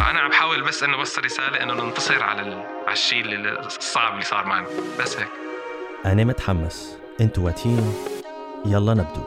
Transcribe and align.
الموضوع 0.00 0.12
هذا 0.12 0.18
أنا 0.18 0.20
عم 0.20 0.30
بحاول 0.30 0.68
بس 0.68 0.82
إنه 0.82 0.96
بس 0.96 1.18
رسالة 1.18 1.62
إنه 1.62 1.74
ننتصر 1.74 2.22
على 2.22 2.42
ال... 2.42 2.52
على 2.86 2.92
الشيء 2.92 3.20
اللي 3.20 3.60
الصعب 3.60 4.12
اللي 4.12 4.24
صار 4.24 4.44
معنا. 4.44 4.66
بس 5.00 5.16
هيك. 5.16 5.28
أنا 6.06 6.24
متحمس. 6.24 6.98
أنتوا 7.20 7.44
واتين. 7.44 7.94
يلا 8.66 8.94
نبدو. 8.94 9.22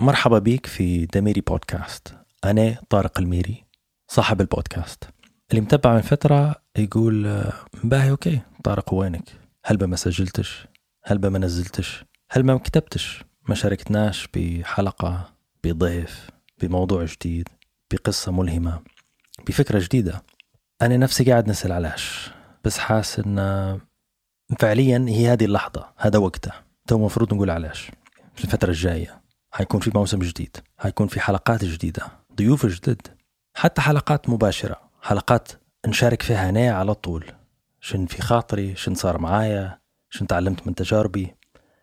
مرحبا 0.00 0.38
بيك 0.38 0.66
في 0.66 1.06
دميري 1.06 1.40
بودكاست. 1.40 2.14
أنا 2.44 2.76
طارق 2.90 3.18
الدميري 3.18 3.64
صاحب 4.08 4.40
البودكاست. 4.40 5.04
اللي 5.50 5.60
متابع 5.60 5.94
من 5.94 6.00
فترة 6.00 6.54
يقول 6.78 7.44
باهي 7.84 8.10
okay. 8.10 8.40
طارق 8.64 8.94
وينك؟ 8.94 9.28
هل 9.64 9.84
ما 9.84 9.96
سجلتش؟ 9.96 10.66
هل 11.04 11.30
ما 11.30 11.38
نزلتش 11.38 12.04
هل 12.30 12.46
ما 12.46 12.58
كتبتش؟ 12.58 13.24
ما 13.48 13.54
شاركتناش 13.54 14.28
بحلقة 14.34 15.34
بضيف 15.64 16.30
بموضوع 16.62 17.04
جديد 17.04 17.48
بقصة 17.92 18.32
ملهمة. 18.32 18.97
بفكرة 19.48 19.78
جديدة. 19.78 20.22
أنا 20.82 20.96
نفسي 20.96 21.24
قاعد 21.24 21.48
نسأل 21.48 21.72
علاش 21.72 22.30
بس 22.64 22.78
حاس 22.78 23.18
إن 23.18 23.80
فعليا 24.58 25.06
هي 25.08 25.32
هذه 25.32 25.44
اللحظة 25.44 25.88
هذا 25.96 26.18
وقتها. 26.18 26.62
تو 26.86 26.96
المفروض 26.96 27.34
نقول 27.34 27.50
علاش 27.50 27.90
في 28.34 28.44
الفترة 28.44 28.70
الجاية 28.70 29.20
حيكون 29.52 29.80
في 29.80 29.90
موسم 29.94 30.18
جديد 30.18 30.56
حيكون 30.78 31.06
في 31.06 31.20
حلقات 31.20 31.64
جديدة 31.64 32.02
ضيوف 32.34 32.66
جدد 32.66 33.06
حتى 33.54 33.80
حلقات 33.80 34.28
مباشرة 34.28 34.80
حلقات 35.02 35.48
نشارك 35.86 36.22
فيها 36.22 36.48
أنا 36.48 36.70
على 36.72 36.94
طول. 36.94 37.24
شن 37.80 38.06
في 38.06 38.22
خاطري 38.22 38.76
شن 38.76 38.94
صار 38.94 39.18
معايا 39.18 39.78
شن 40.10 40.26
تعلمت 40.26 40.66
من 40.66 40.74
تجاربي 40.74 41.34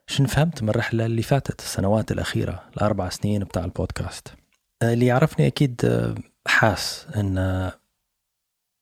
شن 0.07 0.25
فهمت 0.25 0.63
من 0.63 0.69
الرحلة 0.69 1.05
اللي 1.05 1.21
فاتت 1.21 1.59
السنوات 1.59 2.11
الأخيرة 2.11 2.63
الأربع 2.77 3.09
سنين 3.09 3.43
بتاع 3.43 3.65
البودكاست. 3.65 4.27
اللي 4.83 5.05
يعرفني 5.05 5.47
أكيد 5.47 5.81
حاس 6.47 7.07
آه، 7.15 7.73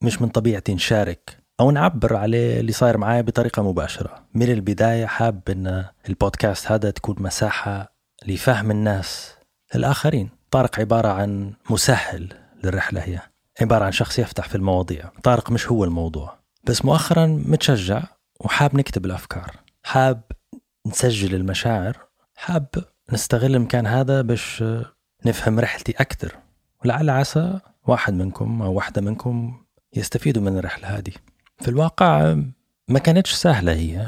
مش 0.01 0.21
من 0.21 0.29
طبيعتي 0.29 0.73
نشارك 0.73 1.43
أو 1.59 1.71
نعبر 1.71 2.15
عليه 2.15 2.59
اللي 2.59 2.71
صاير 2.71 2.97
معايا 2.97 3.21
بطريقة 3.21 3.63
مباشرة. 3.63 4.25
من 4.33 4.51
البداية 4.51 5.05
حاب 5.05 5.41
إن 5.49 5.85
البودكاست 6.09 6.71
هذا 6.71 6.91
تكون 6.91 7.15
مساحة 7.19 7.95
لفهم 8.25 8.71
الناس 8.71 9.35
الآخرين. 9.75 10.29
طارق 10.51 10.79
عبارة 10.79 11.07
عن 11.07 11.53
مسهل 11.69 12.33
للرحلة 12.63 13.01
هي. 13.01 13.19
عبارة 13.61 13.85
عن 13.85 13.91
شخص 13.91 14.19
يفتح 14.19 14.49
في 14.49 14.55
المواضيع. 14.55 15.11
طارق 15.23 15.51
مش 15.51 15.67
هو 15.67 15.83
الموضوع. 15.83 16.39
بس 16.63 16.85
مؤخرا 16.85 17.25
متشجع 17.25 18.03
وحاب 18.39 18.75
نكتب 18.75 19.05
الأفكار. 19.05 19.51
حاب 19.83 20.21
نسجل 20.87 21.35
المشاعر. 21.35 21.97
حاب 22.35 22.67
نستغل 23.11 23.55
المكان 23.55 23.87
هذا 23.87 24.21
باش 24.21 24.63
نفهم 25.25 25.59
رحلتي 25.59 25.91
أكثر. 25.91 26.35
ولعل 26.85 27.09
عسى 27.09 27.59
واحد 27.87 28.13
منكم 28.13 28.61
أو 28.61 28.73
واحدة 28.73 29.01
منكم 29.01 29.63
يستفيدوا 29.95 30.43
من 30.43 30.57
الرحلة 30.57 30.87
هذه. 30.87 31.13
في 31.59 31.67
الواقع 31.67 32.35
ما 32.87 32.99
كانتش 32.99 33.33
سهلة 33.33 33.73
هي. 33.73 34.07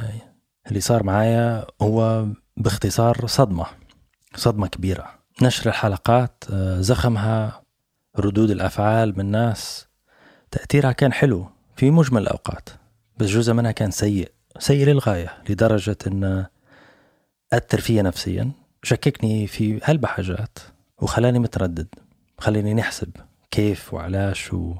اللي 0.67 0.79
صار 0.79 1.03
معايا 1.03 1.65
هو 1.81 2.27
باختصار 2.57 3.27
صدمة 3.27 3.65
صدمة 4.35 4.67
كبيرة. 4.67 5.11
نشر 5.41 5.69
الحلقات 5.69 6.43
آه، 6.53 6.81
زخمها 6.81 7.61
ردود 8.19 8.49
الأفعال 8.51 9.17
من 9.17 9.25
ناس. 9.25 9.87
تأثيرها 10.51 10.91
كان 10.91 11.13
حلو 11.13 11.47
في 11.75 11.91
مجمل 11.91 12.21
الأوقات 12.21 12.69
بس 13.17 13.27
جزء 13.27 13.53
منها 13.53 13.71
كان 13.71 13.91
سيء 13.91 14.31
سيء 14.59 14.85
للغاية 14.85 15.33
لدرجة 15.49 15.97
أن 16.07 16.45
أثر 17.53 17.79
فيا 17.79 18.01
نفسيا 18.01 18.51
شككني 18.83 19.47
في 19.47 19.79
هلبة 19.83 20.07
حاجات 20.07 20.59
وخلاني 21.01 21.39
متردد. 21.39 21.87
خلاني 22.37 22.73
نحسب 22.73 23.09
كيف 23.51 23.93
وعلاش 23.93 24.53
و 24.53 24.75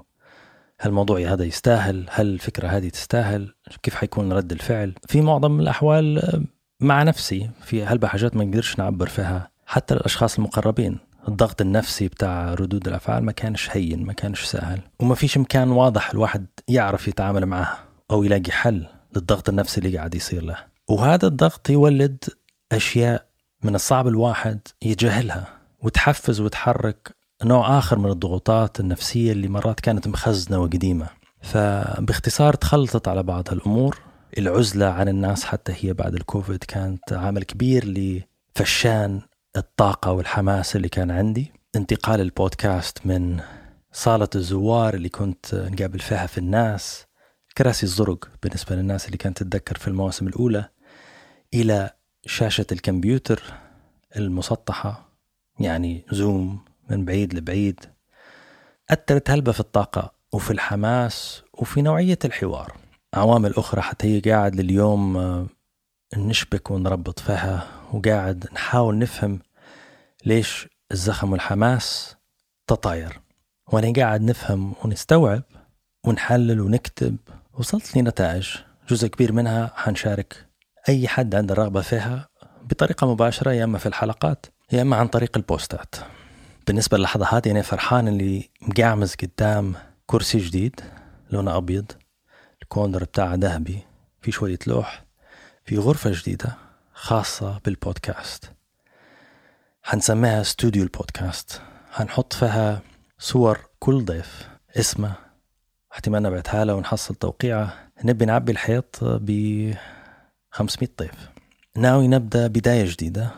هل 0.79 0.89
الموضوع 0.89 1.19
هذا 1.19 1.43
يستاهل 1.43 2.05
هل 2.09 2.27
الفكرة 2.27 2.67
هذه 2.67 2.89
تستاهل 2.89 3.53
كيف 3.83 3.95
حيكون 3.95 4.33
رد 4.33 4.51
الفعل. 4.51 4.93
في 5.07 5.21
معظم 5.21 5.59
الأحوال 5.59 6.19
آه، 6.19 6.41
مع 6.79 7.03
نفسي 7.03 7.49
في 7.63 7.85
هلبة 7.85 8.07
حاجات 8.07 8.35
ما 8.35 8.43
نقدرش 8.43 8.79
نعبر 8.79 9.07
فيها. 9.07 9.51
حتى 9.65 9.93
الأشخاص 9.93 10.37
المقربين 10.37 10.97
الضغط 11.27 11.61
النفسي 11.61 12.07
بتاع 12.07 12.53
ردود 12.53 12.87
الأفعال 12.87 13.23
ما 13.23 13.31
كانش 13.31 13.69
هين 13.71 14.05
ما 14.05 14.13
كانش 14.13 14.43
سهل. 14.43 14.79
وما 14.99 15.15
فيش 15.15 15.37
مكان 15.37 15.71
واضح 15.71 16.11
الواحد 16.11 16.45
يعرف 16.67 17.07
يتعامل 17.07 17.45
معها 17.45 17.79
أو 18.11 18.23
يلاقي 18.23 18.51
حل 18.51 18.87
للضغط 19.15 19.49
النفسي 19.49 19.81
اللي 19.81 19.97
قاعد 19.97 20.15
يصير 20.15 20.43
له. 20.43 20.57
وهذا 20.87 21.27
الضغط 21.27 21.69
يولد 21.69 22.23
أشياء 22.71 23.25
من 23.63 23.75
الصعب 23.75 24.07
الواحد 24.07 24.59
يتجاهلها 24.81 25.47
وتحفز 25.81 26.41
وتحرك 26.41 27.15
نوع 27.43 27.77
آخر 27.77 27.99
من 27.99 28.11
الضغوطات 28.11 28.79
النفسية 28.79 29.31
اللي 29.31 29.47
مرات 29.47 29.79
كانت 29.79 30.07
مخزنة 30.07 30.59
وقديمة. 30.59 31.09
فباختصار 31.41 32.53
تخلطت 32.53 33.07
على 33.07 33.23
بعض 33.23 33.49
هالأمور 33.49 33.99
العزلة 34.37 34.85
عن 34.85 35.07
الناس 35.07 35.43
حتى 35.45 35.73
هي 35.79 35.93
بعد 35.93 36.15
الكوفيد 36.15 36.63
كانت 36.63 37.13
عامل 37.13 37.43
كبير 37.43 37.85
لفشان 37.85 39.21
الطاقة 39.57 40.11
والحماس 40.11 40.75
اللي 40.75 40.89
كان 40.89 41.11
عندي. 41.11 41.51
انتقال 41.75 42.21
البودكاست 42.21 43.05
من 43.05 43.39
صالة 43.91 44.29
الزوار 44.35 44.93
اللي 44.93 45.09
كنت 45.09 45.55
نقابل 45.55 45.99
فيها 45.99 46.27
في 46.27 46.37
الناس 46.37 47.05
كراسي 47.57 47.83
الزرق 47.85 48.29
بالنسبة 48.43 48.75
للناس 48.75 49.05
اللي 49.05 49.17
كانت 49.17 49.43
تتذكر 49.43 49.77
في 49.77 49.87
المواسم 49.87 50.27
الأولى 50.27 50.69
إلى 51.53 51.89
شاشة 52.25 52.65
الكمبيوتر 52.71 53.43
المسطحة 54.15 55.09
يعني 55.59 56.05
زوم 56.11 56.65
من 56.89 57.05
بعيد 57.05 57.33
لبعيد. 57.33 57.79
أثرت 58.89 59.29
هلبة 59.29 59.51
في 59.51 59.59
الطاقة 59.59 60.11
وفي 60.33 60.51
الحماس 60.51 61.43
وفي 61.53 61.81
نوعية 61.81 62.19
الحوار. 62.25 62.77
عوامل 63.13 63.53
أخرى 63.55 63.81
حتى 63.81 64.07
هي 64.07 64.19
قاعد 64.31 64.55
لليوم 64.55 65.17
آه، 65.17 65.47
نشبك 66.17 66.71
ونربط 66.71 67.19
فيها 67.19 67.67
وقاعد 67.93 68.47
نحاول 68.53 68.97
نفهم 68.97 69.39
ليش 70.25 70.67
الزخم 70.91 71.31
والحماس 71.31 72.15
تطاير. 72.67 73.19
وأنا 73.67 73.93
قاعد 73.93 74.21
نفهم 74.21 74.73
ونستوعب 74.83 75.43
ونحلل 76.05 76.61
ونكتب. 76.61 77.17
وصلت 77.53 77.97
لنتائج 77.97 78.47
جزء 78.89 79.07
كبير 79.07 79.31
منها 79.31 79.71
حنشارك 79.75 80.45
أي 80.89 81.07
حد 81.07 81.35
عنده 81.35 81.55
رغبة 81.55 81.81
فيها 81.81 82.27
بطريقة 82.63 83.11
مباشرة 83.13 83.51
يا 83.51 83.63
إما 83.63 83.77
في 83.77 83.85
الحلقات 83.85 84.45
يا 84.71 84.81
إما 84.81 84.95
عن 84.95 85.07
طريق 85.07 85.37
البوستات. 85.37 85.95
بالنسبة 86.67 86.97
للحظة 86.97 87.37
هذه 87.37 87.51
أنا 87.51 87.61
فرحان 87.61 88.07
اللي 88.07 88.49
مقعمز 88.61 89.15
قدام 89.15 89.73
كرسي 90.05 90.37
جديد 90.37 90.81
لونة 91.31 91.57
أبيض 91.57 91.91
الكورنر 92.61 93.03
بتاعه 93.03 93.35
ذهبي 93.35 93.79
في 94.21 94.31
شوية 94.31 94.59
لوح 94.67 95.03
في 95.65 95.77
غرفة 95.77 96.11
جديدة 96.13 96.57
خاصة 96.93 97.59
بالبودكاست. 97.65 98.51
حنسميها 99.83 100.41
استوديو 100.41 100.83
البودكاست. 100.83 101.61
حنحط 101.91 102.33
فيها 102.33 102.81
صور 103.19 103.59
كل 103.79 104.05
ضيف 104.05 104.49
اسمه 104.75 105.13
احتمال 105.93 106.23
نبعتها 106.23 106.65
له 106.65 106.75
ونحصل 106.75 107.15
توقيعه. 107.15 107.73
نبي 108.03 108.25
نعبي 108.25 108.51
الحيط 108.51 108.99
ب 109.03 109.71
500 110.51 110.89
ضيف. 110.99 111.29
ناوي 111.75 112.07
نبدأ 112.07 112.47
بداية 112.47 112.85
جديدة. 112.85 113.31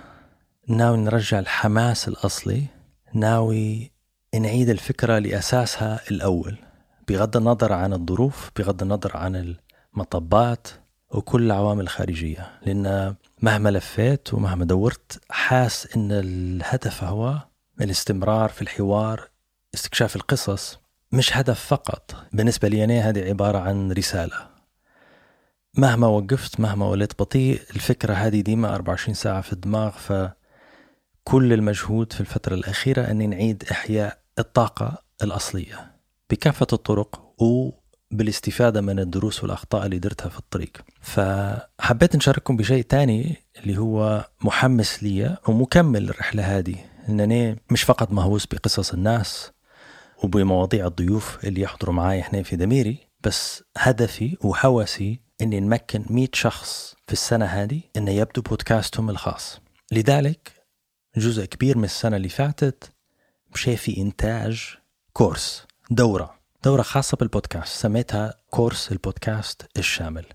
ناوي 0.68 0.98
نرجع 0.98 1.40
الحماس 1.40 2.08
الأصلي. 2.08 2.77
ناوي 3.18 3.92
نعيد 4.36 4.70
الفكرة 4.70 5.20
لأساسها 5.20 6.00
الأول. 6.12 6.58
بغض 7.08 7.38
النظر 7.38 7.74
عن 7.74 7.94
الظروف 7.94 8.52
بغض 8.58 8.82
النظر 8.82 9.18
عن 9.18 9.56
المطبات 9.96 10.68
وكل 11.12 11.46
العوامل 11.46 11.84
الخارجية. 11.84 12.52
لأن 12.66 13.16
مهما 13.42 13.70
لفيت 13.70 14.34
ومهما 14.34 14.66
دورت 14.66 15.22
حاس 15.30 15.88
أن 15.96 16.12
الهدف 16.12 17.04
هو 17.04 17.40
الاستمرار 17.82 18.50
في 18.50 18.62
الحوار 18.62 19.30
استكشاف 19.76 20.16
القصص. 20.16 20.80
مش 21.12 21.38
هدف 21.38 21.60
فقط. 21.60 22.16
بالنسبة 22.34 22.68
لي 22.68 22.84
أنا 22.84 23.10
هذه 23.10 23.24
عبارة 23.24 23.58
عن 23.58 23.92
رسالة. 23.92 24.48
مهما 25.78 26.08
وقفت 26.08 26.60
مهما 26.60 26.86
وليت 26.86 27.20
بطيء 27.20 27.62
الفكرة 27.76 28.14
هذه 28.14 28.42
ديما 28.42 28.76
24 28.76 29.14
ساعة 29.14 29.42
في 29.42 29.54
الدماغ 29.54 29.92
فكل 31.28 31.54
المجهود 31.54 32.14
في 32.14 32.22
الفترة 32.22 32.56
الأخيرة 32.56 33.02
أني 33.02 33.28
نعيد 33.28 33.64
إحياء 33.72 34.18
الطاقة 34.40 35.04
الأصلية 35.24 35.92
بكافة 36.30 36.68
الطرق 36.74 37.22
بالاستفادة 38.12 38.82
من 38.82 39.00
الدروس 39.00 39.44
والأخطاء 39.44 39.86
اللي 39.86 40.00
درتها 40.00 40.30
في 40.30 40.40
الطريق. 40.40 40.78
فحبيت 41.02 42.16
نشارككم 42.16 42.58
بشيء 42.58 42.84
تاني 42.84 43.36
اللي 43.58 43.78
هو 43.78 44.26
محمس 44.42 45.04
لي 45.04 45.38
ومكمل 45.48 46.10
الرحلة 46.10 46.58
هذه. 46.58 46.76
أنني 47.10 47.60
مش 47.72 47.84
فقط 47.84 48.12
مهووس 48.12 48.46
بقصص 48.46 48.94
الناس 48.94 49.52
وبمواضيع 50.24 50.88
الضيوف 50.88 51.46
اللي 51.46 51.62
يحضروا 51.62 51.96
معي 51.96 52.22
هنا 52.22 52.44
في 52.44 52.56
دميري 52.56 52.98
بس 53.24 53.64
هدفي 53.78 54.38
وهوسي 54.42 55.20
إني 55.42 55.60
نمكن 55.60 56.06
100 56.10 56.28
شخص 56.34 56.96
في 57.08 57.14
السنة 57.14 57.46
هذه 57.46 57.82
إنه 57.98 58.12
يبدو 58.12 58.42
بودكاستهم 58.42 59.10
الخاص. 59.10 59.60
لذلك 59.92 60.57
جزء 61.20 61.46
كبير 61.46 61.78
من 61.78 61.84
السنة 61.84 62.18
اللي 62.18 62.30
فاتت 62.30 62.92
مشي 63.54 63.78
في 63.78 63.98
إنتاج 63.98 64.78
كورس 65.14 65.66
دورة 65.92 66.38
دورة 66.64 66.82
خاصة 66.82 67.18
بالبودكاست 67.18 67.82
سميتها 67.82 68.34
كورس 68.50 68.92
البودكاست 68.92 69.68
الشامل. 69.78 70.26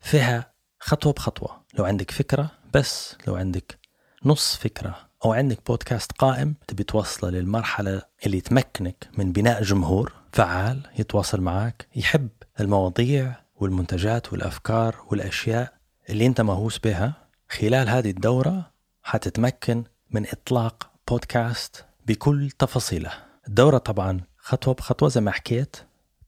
فيها 0.00 0.52
خطوة 0.80 1.12
بخطوة. 1.12 1.62
لو 1.78 1.84
عندك 1.84 2.10
فكرة 2.10 2.50
بس 2.74 3.16
لو 3.26 3.36
عندك 3.36 3.78
نص 4.24 4.56
فكرة 4.56 5.10
أو 5.24 5.32
عندك 5.32 5.66
بودكاست 5.66 6.12
قائم 6.12 6.54
تبي 6.68 6.84
توصله 6.84 7.30
للمرحلة 7.30 8.02
اللي 8.26 8.40
تمكنك 8.40 9.08
من 9.18 9.32
بناء 9.32 9.62
جمهور 9.62 10.12
فعال 10.32 10.80
يتواصل 10.98 11.40
معك 11.40 11.86
يحب 11.96 12.28
المواضيع 12.60 13.36
والمنتجات 13.56 14.32
والأفكار 14.32 14.96
والأشياء 15.06 15.72
اللي 16.10 16.26
أنت 16.26 16.40
مهووس 16.40 16.78
بها 16.78 17.14
خلال 17.48 17.88
هذه 17.88 18.10
الدورة 18.10 18.70
حتتمكن 19.02 19.84
من 20.12 20.26
إطلاق 20.26 20.90
بودكاست 21.08 21.84
بكل 22.06 22.50
تفاصيله. 22.50 23.12
الدورة 23.48 23.78
طبعا 23.78 24.20
خطوة 24.38 24.74
بخطوة 24.74 25.08
زي 25.08 25.20
ما 25.20 25.30
حكيت. 25.30 25.76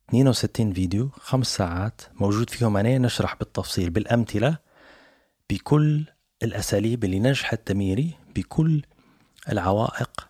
62 0.08 0.72
فيديو 0.72 1.10
خمس 1.20 1.56
ساعات 1.56 2.00
موجود 2.14 2.50
فيهم 2.50 2.76
أنا 2.76 2.98
نشرح 2.98 3.34
بالتفصيل 3.34 3.90
بالأمثلة 3.90 4.58
بكل 5.50 6.04
الأساليب 6.42 7.04
اللي 7.04 7.20
نجحت 7.20 7.60
تميري 7.66 8.14
بكل 8.36 8.82
العوائق 9.52 10.28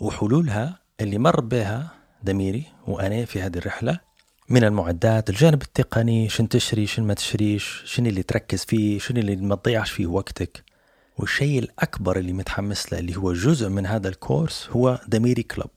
وحلولها 0.00 0.78
اللي 1.00 1.18
مر 1.18 1.40
بها 1.40 1.90
دميري 2.22 2.64
وأنا 2.86 3.24
في 3.24 3.40
هذه 3.42 3.58
الرحلة. 3.58 4.00
من 4.48 4.64
المعدات 4.64 5.30
الجانب 5.30 5.62
التقني 5.62 6.28
شن 6.28 6.48
تشري 6.48 6.86
شن 6.86 7.02
ما 7.02 7.14
تشريش 7.14 7.82
شن 7.84 8.06
اللي 8.06 8.22
تركز 8.22 8.64
فيه 8.64 8.98
شن 8.98 9.16
اللي 9.16 9.36
ما 9.36 9.54
تضيعش 9.54 9.90
فيه 9.90 10.06
وقتك. 10.06 10.73
والشيء 11.18 11.58
الأكبر 11.58 12.18
اللي 12.18 12.32
متحمس 12.32 12.92
له 12.92 12.98
اللي 12.98 13.16
هو 13.16 13.32
جزء 13.32 13.68
من 13.68 13.86
هذا 13.86 14.08
الكورس 14.08 14.68
هو 14.70 15.00
دميري 15.08 15.42
club 15.42 15.70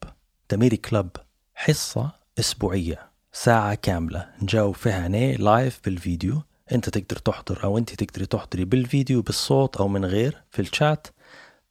دميري 0.51 0.78
club 0.78 1.10
حصة 1.56 2.12
أسبوعية 2.39 3.07
ساعة 3.34 3.75
كاملة. 3.75 4.30
نجاوب 4.42 4.75
فيها 4.75 5.06
أنا 5.06 5.34
live 5.34 5.80
بالفيديو. 5.86 6.42
أنت 6.72 6.89
تقدر 6.89 7.18
تحضر 7.18 7.63
أو 7.63 7.78
أنت 7.78 8.04
تقدري 8.04 8.25
تحضري 8.25 8.66
بالفيديو 8.66 9.22
بالصوت 9.22 9.78
أو 9.78 9.88
من 9.88 10.06
غير 10.06 10.44
في 10.51 10.62
الشات. 10.62 11.07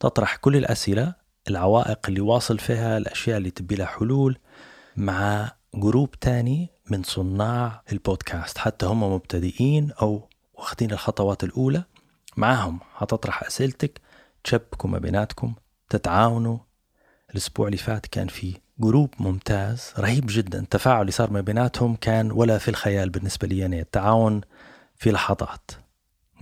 تطرح 0.00 0.36
كل 0.36 0.56
الأسئلة 0.56 1.14
العوائق 1.48 1.98
اللي 2.08 2.20
واصل 2.20 2.58
فيها 2.58 2.98
الأشياء 2.98 3.38
اللي 3.38 3.50
تبي 3.50 3.74
لها 3.74 3.86
حلول 3.86 4.38
مع 4.96 5.52
group 5.74 6.10
تاني 6.10 6.68
من 6.90 7.02
صناع 7.02 7.82
البودكاست. 7.92 8.58
حتى 8.58 8.86
هم 8.86 9.02
مبتدئين 9.02 9.92
أو 10.02 10.28
واخدين 10.54 10.90
الخطوات 10.90 11.44
الأولى. 11.44 11.84
معاهم 12.36 12.80
هتطرح 12.96 13.42
أسئلتك 13.42 14.00
تشبكوا 14.44 14.90
ما 14.90 14.98
بيناتكم 14.98 15.54
تتعاونوا. 15.88 16.58
الأسبوع 17.30 17.66
اللي 17.66 17.76
فات 17.76 18.06
كان 18.06 18.28
في 18.28 18.56
group 18.78 19.14
ممتاز 19.18 19.92
رهيب 19.98 20.24
جدا. 20.28 20.60
التفاعل 20.60 21.00
اللي 21.00 21.12
صار 21.12 21.30
ما 21.30 21.40
بيناتهم 21.40 21.96
كان 21.96 22.30
ولا 22.30 22.58
في 22.58 22.68
الخيال 22.68 23.10
بالنسبة 23.10 23.48
لي. 23.48 23.58
يعني 23.58 23.80
التعاون 23.80 24.40
في 24.96 25.10
لحظات. 25.10 25.70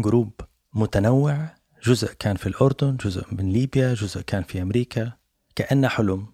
group 0.00 0.32
متنوع 0.74 1.48
جزء 1.84 2.12
كان 2.12 2.36
في 2.36 2.46
الأردن 2.46 2.96
جزء 2.96 3.24
من 3.32 3.52
ليبيا 3.52 3.94
جزء 3.94 4.20
كان 4.20 4.42
في 4.42 4.62
أمريكا. 4.62 5.12
كأنه 5.56 5.88
حلم 5.88 6.26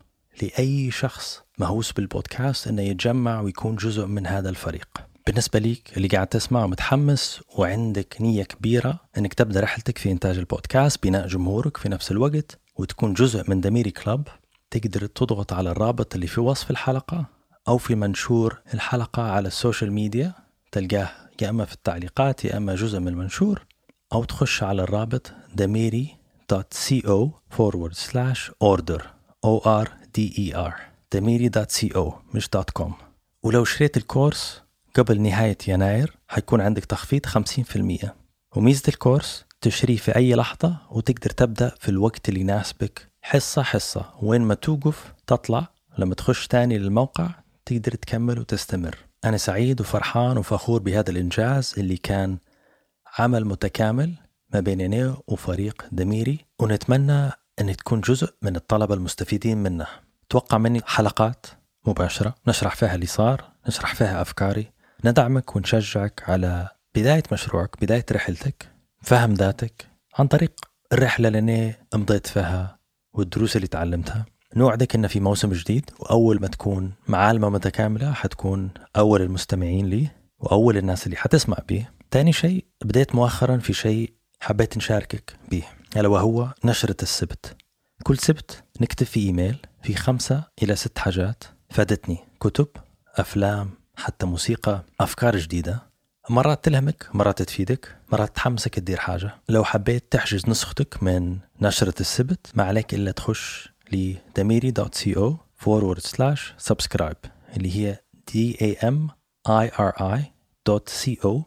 لأي 0.43 0.91
شخص 0.91 1.43
مهووس 1.59 1.93
بالبودكاست 1.93 2.69
أنه 2.69 2.83
يتجمع 2.83 3.41
ويكون 3.41 3.77
جزء 3.77 4.07
من 4.07 4.27
هذا 4.27 4.49
الفريق. 4.51 5.10
بالنسبة 5.27 5.59
ليك 5.59 5.97
اللي 5.97 6.09
قاعد 6.09 6.27
تسمع 6.27 6.65
ومتحمس 6.65 7.41
وعندك 7.57 8.17
نية 8.21 8.43
كبيرة 8.43 9.01
أنك 9.19 9.35
تبدأ 9.35 9.61
رحلتك 9.61 9.99
في 9.99 10.11
إنتاج 10.11 10.39
البودكاست 10.39 11.03
بناء 11.03 11.27
جمهورك 11.27 11.77
في 11.77 11.89
نفس 11.89 12.11
الوقت 12.11 12.59
وتكون 12.77 13.15
جزء 13.15 13.45
من 13.51 13.61
دميري 13.61 13.91
club 13.91 14.29
تقدر 14.71 15.07
تضغط 15.07 15.53
على 15.53 15.71
الرابط 15.71 16.15
اللي 16.15 16.27
في 16.27 16.41
وصف 16.41 16.71
الحلقة 16.71 17.27
أو 17.69 17.79
في 17.79 17.95
منشور 17.95 18.61
الحلقة 18.75 19.23
على 19.23 19.49
ال 19.49 19.55
social 19.55 19.93
media 19.93 20.35
تلقاه 20.73 21.09
يا 21.43 21.51
إما 21.51 21.65
في 21.65 21.73
التعليقات 21.75 22.45
يا 22.45 22.57
إما 22.57 22.75
جزء 22.75 22.99
من 23.01 23.09
المنشور 23.09 23.67
أو 24.13 24.25
تخش 24.25 24.63
على 24.63 24.83
الرابط 24.83 25.33
damiri.co 25.61 27.29
forward 27.57 27.95
slash 27.95 28.51
order 28.65 29.03
o 29.47 29.61
r 29.85 29.89
d 30.17 30.19
e 30.19 30.55
r 30.55 30.75
damiri.co 31.15 32.13
مش 32.35 32.49
.com. 32.79 32.93
ولو 33.43 33.65
شريت 33.65 33.97
الكورس 33.97 34.63
قبل 34.95 35.21
نهاية 35.21 35.59
يناير 35.69 36.19
حيكون 36.29 36.61
عندك 36.61 36.85
تخفيض 36.85 37.27
50% 37.27 38.09
وميزة 38.57 38.83
الكورس 38.89 39.45
تشريه 39.61 39.97
في 39.97 40.17
أي 40.17 40.35
لحظة 40.35 40.77
وتقدر 40.91 41.31
تبدأ 41.31 41.75
في 41.81 41.89
الوقت 41.89 42.29
اللي 42.29 42.41
يناسبك. 42.41 43.11
حصة 43.23 43.63
حصة. 43.63 44.15
وين 44.23 44.43
ما 44.43 44.55
توقف 44.55 45.13
تطلع. 45.27 45.69
لما 45.99 46.15
تخش 46.15 46.47
تاني 46.47 46.79
للموقع 46.79 47.29
تقدر 47.67 47.95
تكمل 47.95 48.39
وتستمر. 48.39 48.97
أنا 49.25 49.37
سعيد 49.37 49.81
وفرحان 49.81 50.39
وفخور 50.39 50.83
بهذا 50.83 51.11
الإنجاز 51.11 51.75
اللي 51.79 51.97
كان 51.97 52.39
عمل 53.19 53.45
متكامل 53.45 54.15
ما 54.55 54.61
بين 54.61 54.81
أنا 54.81 55.17
وفريق 55.27 55.85
دميري. 55.93 56.39
ونتمنى 56.59 57.31
أن 57.61 57.77
تكون 57.77 58.01
جزء 58.01 58.35
من 58.43 58.57
الطلبة 58.57 58.95
المستفيدين 58.95 59.59
منه. 59.59 59.87
توقع 60.29 60.59
مني 60.59 60.83
حلقات 60.87 61.47
مباشرة. 61.87 62.35
نشرح 62.47 62.77
فيها 62.77 62.95
اللي 62.95 63.07
صار 63.07 63.45
نشرح 63.69 63.95
فيها 63.95 64.23
أفكاري. 64.23 64.80
ندعمك 65.05 65.57
ونشجعك 65.57 66.23
على 66.29 66.69
بداية 66.95 67.23
مشروعك 67.33 67.81
بداية 67.81 68.07
رحلتك 68.13 68.69
فهم 69.03 69.35
ذاتك 69.35 69.87
عن 70.19 70.27
طريق 70.27 70.53
الرحلة 70.93 71.29
اللي 71.29 71.39
أنا 71.39 71.75
مضيت 71.95 72.27
فيها 72.27 72.79
والدروس 73.13 73.57
اللي 73.57 73.67
تعلمتها. 73.67 74.27
نوعدك 74.57 74.95
إن 74.95 75.07
في 75.07 75.21
موسم 75.21 75.53
جديد 75.53 75.91
وأول 75.99 76.41
ما 76.41 76.49
تكون 76.49 76.93
معالمة 77.09 77.49
متكاملة 77.49 78.13
حتكون 78.13 78.71
أول 78.97 79.23
المستمعين 79.23 79.87
لي 79.87 80.09
وأول 80.39 80.77
الناس 80.77 81.07
اللي 81.07 81.17
حتسمع 81.17 81.57
بيه. 81.69 81.93
تاني 82.11 82.33
شيء 82.33 82.65
بديت 82.85 83.15
مؤخرا 83.15 83.57
في 83.57 83.73
شيء 83.73 84.13
حبيت 84.41 84.77
نشاركك 84.77 85.37
به 85.51 85.63
ألا 85.97 86.09
وهو 86.09 86.55
نشرة 86.65 86.97
السبت. 87.03 87.57
كل 88.03 88.19
سبت 88.19 88.65
نكتب 88.81 89.07
في 89.07 89.21
إيميل 89.21 89.57
في 89.83 89.95
خمسة 89.95 90.45
إلى 90.63 90.77
ست 90.77 90.99
حاجات 90.99 91.45
فادتني 91.71 92.19
كتب 92.41 92.69
أفلام 93.17 93.80
حتى 94.01 94.27
موسيقى 94.27 94.83
أفكار 95.01 95.37
جديدة. 95.37 95.83
مرات 96.31 96.65
تلهمك 96.65 97.09
مرات 97.15 97.43
تفيدك 97.43 97.97
مرات 98.13 98.37
تحمسك 98.37 98.75
تدير 98.75 98.97
حاجة. 98.97 99.35
لو 99.49 99.65
حبيت 99.65 100.05
تحجز 100.11 100.49
نسختك 100.49 101.03
من 101.03 101.39
نشرة 101.61 102.01
السبت 102.01 102.47
ما 102.55 102.65
عليك 102.65 102.95
إلا 102.95 103.11
تخش 103.11 103.69
لدميري.co 103.93 105.33
forward 105.65 106.01
slash 106.01 106.41
subscribe 106.69 107.29
اللي 107.57 107.77
هي 107.77 107.99
d 108.31 108.57
a 108.57 108.85
m 108.85 108.97
i 109.49 109.69
r 109.79 109.93
i 110.01 110.21
.co 110.69 111.45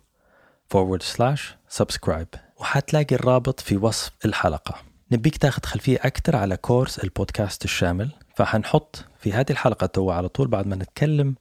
forward 0.74 1.04
slash 1.04 1.42
subscribe. 1.80 2.40
وحتلاقي 2.58 3.16
الرابط 3.16 3.60
في 3.60 3.78
وصف 3.78 4.12
الحلقة. 4.26 4.76
نبيك 5.12 5.38
تاخذ 5.38 5.64
خلفية 5.66 5.98
أكثر 6.02 6.36
على 6.36 6.58
كورس 6.58 7.00
البودكاست 7.00 7.66
الشامل. 7.66 8.12
فحنحط 8.36 9.06
في 9.20 9.34
هذه 9.34 9.52
الحلقة 9.52 9.88
تو 9.88 10.12
على 10.12 10.30
طول 10.30 10.48
بعد 10.48 10.68
ما 10.68 10.76
نتكلم 10.76 11.36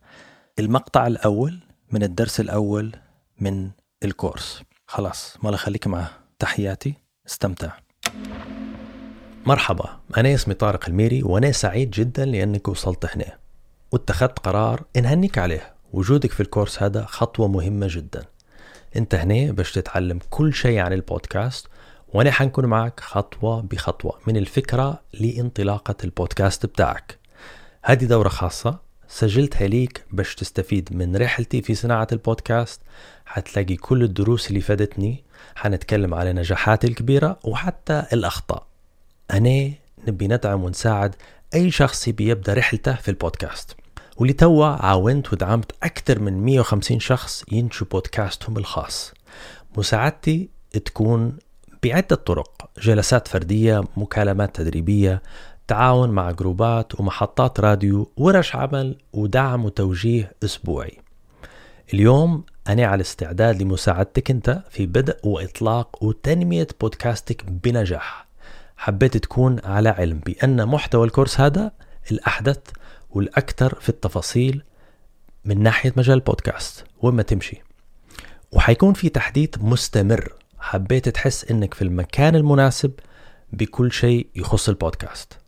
المقطع 0.59 1.07
الأول 1.07 1.59
من 1.93 2.03
الدرس 2.03 2.41
الأول 2.41 2.93
من 3.41 3.71
الكورس. 4.05 4.63
خلاص 4.87 5.37
ما 5.43 5.57
خليك 5.57 5.87
معه. 5.87 6.11
تحياتي. 6.39 6.95
استمتع. 7.27 7.73
مرحبا. 9.47 10.01
أنا 10.17 10.35
اسمي 10.35 10.55
طارق 10.55 10.89
الميري 10.89 11.23
وأنا 11.23 11.53
سعيد 11.53 11.91
جدا 11.91 12.25
لأنك 12.25 12.69
وصلت 12.69 13.07
هنا. 13.07 13.39
واتخذت 13.93 14.39
قرار 14.39 14.85
انهنيك 14.97 15.39
عليه. 15.39 15.75
وجودك 15.93 16.33
في 16.33 16.41
الكورس 16.41 16.83
هذا 16.83 17.05
خطوة 17.05 17.49
مهمة 17.49 17.87
جدا. 17.91 18.25
أنت 18.97 19.15
هنا 19.15 19.53
باش 19.53 19.73
تتعلم 19.73 20.19
كل 20.31 20.55
شيء 20.55 20.79
عن 20.79 20.93
البودكاست 20.93 21.67
وأنا 22.09 22.31
حنكون 22.31 22.67
معك 22.67 23.01
خطوة 23.01 23.61
بخطوة 23.61 24.19
من 24.27 24.37
الفكرة 24.37 25.03
لانطلاقة 25.13 25.97
البودكاست 26.05 26.67
بتاعك. 26.67 27.19
هذه 27.83 28.05
دورة 28.05 28.29
خاصة 28.29 28.92
سجلتها 29.15 29.69
ليك 29.69 30.05
باش 30.13 30.35
تستفيد 30.35 30.89
من 30.93 31.17
رحلتي 31.17 31.63
في 31.63 31.75
صناعة 31.75 32.07
البودكاست. 32.13 32.81
حتلاقي 33.27 33.77
كل 33.77 34.03
الدروس 34.03 34.49
اللي 34.49 34.61
فادتني. 34.61 35.25
حنتكلم 35.57 36.15
على 36.15 36.33
نجاحاتي 36.33 36.87
الكبيرة 36.87 37.39
وحتى 37.45 38.05
الأخطاء. 38.13 38.67
أنا 39.31 39.71
نبي 40.09 40.29
ندعم 40.29 40.65
ونساعد 40.65 41.15
أي 41.55 41.71
شخص 41.71 42.09
يبي 42.09 42.29
يبدأ 42.29 42.55
رحلته 42.55 42.95
في 42.95 43.09
البودكاست. 43.11 43.77
ولتوا 44.17 44.67
عاونت 44.67 45.33
ودعمت 45.33 45.73
أكثر 45.83 46.19
من 46.19 46.45
150 46.45 47.01
شخص 47.01 47.45
ينشوا 47.53 47.87
بودكاستهم 47.91 48.59
الخاص. 48.59 49.15
مساعدتي 49.77 50.49
تكون 50.85 51.39
بعدة 51.83 52.17
طرق. 52.17 52.71
جلسات 52.79 53.29
فردية 53.29 53.85
مكالمات 53.97 54.57
تدريبية 54.57 55.23
تعاون 55.73 56.11
مع 56.11 56.31
جروبات 56.31 57.01
ومحطات 57.01 57.61
راديو 57.61 58.13
ورش 58.17 58.57
عمل 58.57 58.97
ودعم 59.13 59.65
وتوجيه 59.65 60.33
أسبوعي. 60.45 60.99
اليوم 61.95 62.45
أنا 62.69 62.87
على 62.87 63.01
استعداد 63.01 63.63
لمساعدتك 63.63 64.31
أنت 64.31 64.63
في 64.71 64.87
بدء 64.87 65.19
وإطلاق 65.25 66.05
وتنمية 66.05 66.67
بودكاستك 66.81 67.45
بنجاح. 67.45 68.27
حبيت 68.77 69.17
تكون 69.17 69.61
على 69.65 69.89
علم 69.89 70.19
بأن 70.19 70.67
محتوى 70.69 71.07
الكورس 71.07 71.41
هذا 71.41 71.73
الأحدث 72.11 72.59
والأكثر 73.11 73.75
في 73.81 73.89
التفاصيل 73.89 74.63
من 75.45 75.63
ناحية 75.63 75.93
مجال 75.97 76.15
البودكاست. 76.15 76.85
وين 77.03 77.15
ما 77.15 77.23
تمشي. 77.23 77.63
وحيكون 78.53 78.93
في 78.93 79.09
تحديث 79.09 79.51
مستمر. 79.59 80.33
حبيت 80.59 81.09
تحس 81.09 81.51
إنك 81.51 81.75
في 81.75 81.83
المكان 81.83 82.37
المناسب 82.37 82.93
بكل 83.53 83.93
شيء 83.93 84.27
يخص 84.35 84.69
البودكاست. 84.69 85.42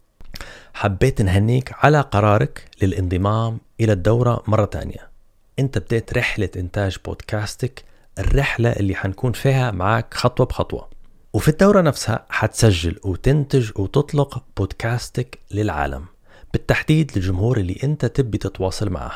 حبيت 0.74 1.22
نهنيك 1.22 1.72
على 1.74 2.00
قرارك 2.00 2.68
للانضمام 2.82 3.58
إلى 3.80 3.92
الدورة 3.92 4.42
مرة 4.46 4.64
تانية. 4.64 5.10
أنت 5.58 5.78
بديت 5.78 6.14
رحلة 6.14 6.48
إنتاج 6.56 6.96
بودكاستك 7.04 7.84
الرحلة 8.18 8.68
اللي 8.72 8.94
حنكون 8.94 9.32
فيها 9.32 9.70
معك 9.70 10.14
خطوة 10.14 10.46
بخطوة. 10.46 10.88
وفي 11.32 11.48
الدورة 11.48 11.80
نفسها 11.80 12.26
حتسجل 12.28 12.98
وتنتج 13.04 13.70
وتطلق 13.76 14.44
بودكاستك 14.56 15.38
للعالم 15.50 16.04
بالتحديد 16.52 17.10
للجمهور 17.16 17.58
اللي 17.58 17.78
أنت 17.84 18.06
تبي 18.06 18.38
تتواصل 18.38 18.90
معه. 18.90 19.12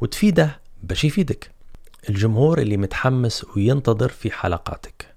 وتفيده 0.00 0.60
باش 0.82 1.04
يفيدك. 1.04 1.50
الجمهور 2.08 2.58
اللي 2.58 2.76
متحمس 2.76 3.46
وينتظر 3.56 4.08
في 4.08 4.30
حلقاتك. 4.30 5.13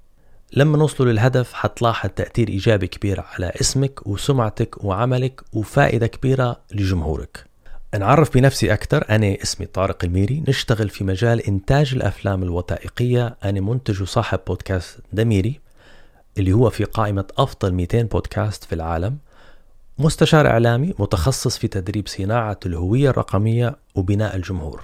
لما 0.53 0.77
نوصلوا 0.77 1.11
للهدف 1.11 1.53
حتلاحظ 1.53 2.09
تأثير 2.09 2.47
إيجابي 2.49 2.87
كبير 2.87 3.23
على 3.33 3.51
اسمك 3.61 4.07
وسمعتك 4.07 4.83
وعملك 4.83 5.41
وفائدة 5.53 6.07
كبيرة 6.07 6.59
لجمهورك. 6.71 7.45
نعرف 7.99 8.33
بنفسي 8.33 8.73
أكثر 8.73 9.05
أنا 9.09 9.37
اسمي 9.43 9.65
طارق 9.65 10.03
الميري. 10.03 10.43
نشتغل 10.47 10.89
في 10.89 11.03
مجال 11.03 11.41
إنتاج 11.47 11.93
الأفلام 11.93 12.43
الوثائقية. 12.43 13.37
أنا 13.43 13.61
منتج 13.61 14.01
وصاحب 14.01 14.39
بودكاست 14.47 14.99
دميري 15.13 15.59
اللي 16.37 16.53
هو 16.53 16.69
في 16.69 16.83
قائمة 16.83 17.25
أفضل 17.37 17.73
200 17.73 18.01
بودكاست 18.01 18.63
في 18.63 18.75
العالم. 18.75 19.17
مستشار 19.99 20.47
إعلامي 20.47 20.93
متخصص 20.99 21.57
في 21.57 21.67
تدريب 21.67 22.07
صناعة 22.07 22.59
الهوية 22.65 23.09
الرقمية 23.09 23.75
وبناء 23.95 24.35
الجمهور. 24.35 24.83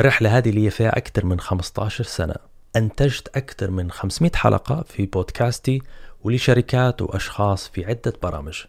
الرحلة 0.00 0.38
هذه 0.38 0.50
اللي 0.50 0.70
فيها 0.70 0.96
أكثر 0.96 1.26
من 1.26 1.40
15 1.40 2.04
سنة. 2.04 2.53
أنتجت 2.76 3.28
أكثر 3.36 3.70
من 3.70 3.90
500 3.90 4.32
حلقة 4.34 4.84
في 4.88 5.06
بودكاستي 5.06 5.82
ولشركات 6.24 7.02
وأشخاص 7.02 7.68
في 7.68 7.84
عدة 7.84 8.12
برامج. 8.22 8.62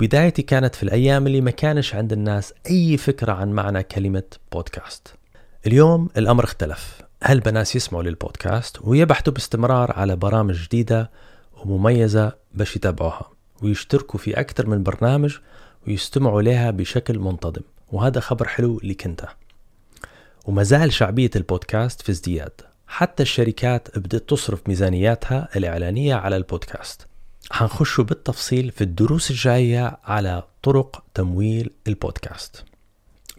بدايتي 0.00 0.42
كانت 0.42 0.74
في 0.74 0.82
الأيام 0.82 1.26
اللي 1.26 1.40
ما 1.40 1.50
كانش 1.50 1.94
عند 1.94 2.12
الناس 2.12 2.54
أي 2.70 2.96
فكرة 2.96 3.32
عن 3.32 3.52
معنى 3.52 3.82
كلمة 3.82 4.22
بودكاست. 4.52 5.14
اليوم 5.66 6.08
الأمر 6.16 6.44
اختلف. 6.44 7.02
هل 7.22 7.40
بناس 7.40 7.76
يسمعوا 7.76 8.02
للبودكاست 8.02 8.78
ويبحثوا 8.80 9.32
باستمرار 9.32 9.92
على 9.92 10.16
برامج 10.16 10.54
جديدة 10.64 11.10
ومميزة 11.56 12.32
باش 12.54 12.76
يتابعوها 12.76 13.30
ويشتركوا 13.62 14.20
في 14.20 14.40
أكثر 14.40 14.66
من 14.66 14.82
برنامج 14.82 15.36
ويستمعوا 15.86 16.42
لها 16.42 16.70
بشكل 16.70 17.18
منتظم؟ 17.18 17.62
وهذا 17.92 18.20
خبر 18.20 18.48
حلو 18.48 18.80
لك 18.82 19.06
انت 19.06 19.28
وما 20.44 20.62
زال 20.62 20.92
شعبية 20.92 21.30
البودكاست 21.36 22.02
في 22.02 22.12
ازدياد. 22.12 22.71
حتى 22.92 23.22
الشركات 23.22 23.98
بدأت 23.98 24.28
تصرف 24.28 24.68
ميزانياتها 24.68 25.48
الإعلانية 25.56 26.14
على 26.14 26.36
البودكاست. 26.36 27.06
حنخش 27.50 28.00
بالتفصيل 28.00 28.70
في 28.70 28.84
الدروس 28.84 29.30
الجاية 29.30 29.98
على 30.04 30.42
طرق 30.62 31.04
تمويل 31.14 31.70
البودكاست. 31.86 32.64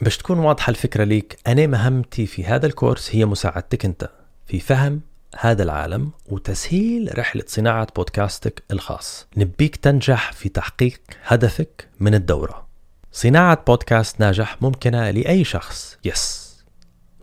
باش 0.02 0.18
تكون 0.18 0.40
واضحة 0.40 0.70
الفكرة 0.70 1.04
ليك 1.04 1.40
أنا 1.48 1.68
مهمتي 1.68 2.26
في 2.26 2.46
هذا 2.46 2.66
الكورس 2.66 3.16
هي 3.16 3.26
مساعدتك 3.26 3.86
أنت 3.86 4.10
في 4.46 4.60
فهم 4.60 5.02
هذا 5.40 5.64
العالم 5.64 6.12
وتسهيل 6.30 7.18
رحلة 7.18 7.44
صناعة 7.48 7.88
بودكاستك 7.96 8.64
الخاص. 8.72 9.28
نبيك 9.38 9.76
تنجح 9.76 10.32
في 10.32 10.50
تحقيق 10.50 11.02
هدفك 11.24 11.88
من 12.00 12.16
الدورة. 12.16 12.68
صناعة 13.12 13.64
بودكاست 13.68 14.20
ناجح 14.20 14.62
ممكنة 14.62 15.12
لأي 15.12 15.44
شخص. 15.44 15.98
يس. 16.06 16.44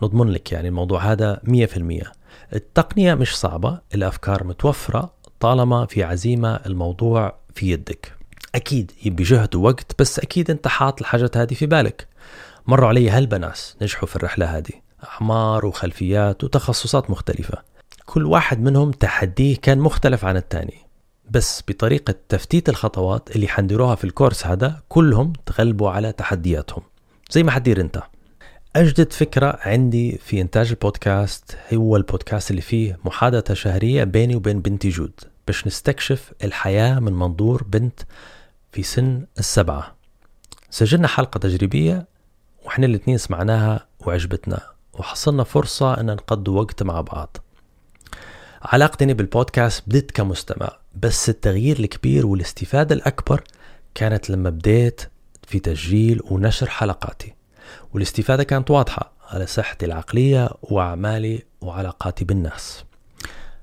نضمن 0.02 0.28
لك 0.28 0.52
يعني 0.52 0.68
الموضوع 0.68 1.12
هذا 1.12 1.40
100% 1.44 2.19
التقنية 2.52 3.14
مش 3.14 3.38
صعبة 3.38 3.80
الأفكار 3.94 4.44
متوفرة 4.44 5.12
طالما 5.40 5.86
في 5.86 6.04
عزيمة 6.04 6.54
الموضوع 6.54 7.34
في 7.54 7.70
يدك. 7.70 8.12
أكيد 8.54 8.92
يبي 9.04 9.22
جهد 9.22 9.54
ووقت 9.54 9.92
بس 9.98 10.18
أكيد 10.18 10.50
أنت 10.50 10.68
حاط 10.68 11.00
الحاجات 11.00 11.36
هذه 11.36 11.54
في 11.54 11.66
بالك. 11.66 12.08
مروا 12.66 12.88
علي 12.88 13.10
هالبناس 13.10 13.76
نجحوا 13.82 14.08
في 14.08 14.16
الرحلة 14.16 14.58
هذه. 14.58 14.72
أعمار 15.04 15.66
وخلفيات 15.66 16.44
وتخصصات 16.44 17.10
مختلفة. 17.10 17.58
كل 18.06 18.26
واحد 18.26 18.60
منهم 18.60 18.90
تحديه 18.90 19.56
كان 19.56 19.78
مختلف 19.78 20.24
عن 20.24 20.36
الثاني 20.36 20.78
بس 21.30 21.62
بطريقة 21.68 22.14
تفتيت 22.28 22.68
الخطوات 22.68 23.36
اللي 23.36 23.48
حنديروها 23.48 23.94
في 23.94 24.04
الكورس 24.04 24.46
هذا 24.46 24.82
كلهم 24.88 25.32
تغلبوا 25.46 25.90
على 25.90 26.12
تحدياتهم. 26.12 26.82
زي 27.30 27.42
ما 27.42 27.50
حدير 27.50 27.80
أنت. 27.80 28.02
أجدد 28.76 29.12
فكرة 29.12 29.58
عندي 29.62 30.18
في 30.18 30.40
إنتاج 30.40 30.68
البودكاست 30.70 31.56
هو 31.74 31.96
البودكاست 31.96 32.50
اللي 32.50 32.62
فيه 32.62 32.98
محادثة 33.04 33.54
شهرية 33.54 34.04
بيني 34.04 34.36
وبين 34.36 34.60
بنتي 34.60 34.88
جود. 34.88 35.20
باش 35.46 35.66
نستكشف 35.66 36.32
الحياة 36.44 36.98
من 36.98 37.12
منظور 37.12 37.62
بنت 37.62 38.00
في 38.72 38.82
سن 38.82 39.26
السبعة. 39.38 39.94
سجلنا 40.70 41.08
حلقة 41.08 41.38
تجريبية 41.38 42.06
وإحنا 42.64 42.86
الاثنين 42.86 43.18
سمعناها 43.18 43.86
وعجبتنا 44.00 44.60
وحصلنا 44.92 45.44
فرصة 45.44 46.00
أن 46.00 46.06
نقضي 46.06 46.50
وقت 46.50 46.82
مع 46.82 47.00
بعض. 47.00 47.36
علاقتي 48.62 49.14
بالبودكاست 49.14 49.82
بديت 49.86 50.10
كمستمع 50.10 50.78
بس 51.02 51.28
التغيير 51.28 51.78
الكبير 51.78 52.26
والاستفادة 52.26 52.94
الأكبر 52.94 53.44
كانت 53.94 54.30
لما 54.30 54.50
بديت 54.50 55.02
في 55.46 55.58
تسجيل 55.58 56.20
ونشر 56.24 56.68
حلقاتي. 56.68 57.39
والاستفادة 57.94 58.44
كانت 58.44 58.70
واضحة 58.70 59.12
على 59.28 59.46
صحتي 59.46 59.86
العقلية 59.86 60.50
وأعمالي 60.62 61.42
وعلاقاتي 61.60 62.24
بالناس 62.24 62.84